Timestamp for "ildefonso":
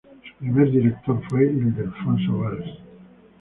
1.45-2.35